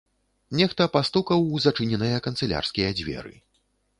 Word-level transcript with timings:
Нехта 0.59 0.85
пастукаў 0.95 1.43
у 1.57 1.61
зачыненыя 1.67 2.23
канцылярскія 2.29 2.89
дзверы. 3.03 3.37